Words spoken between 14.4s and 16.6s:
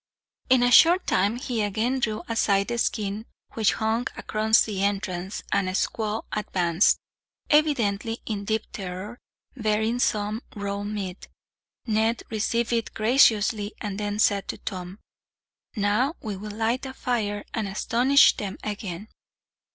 to Tom: "Now we will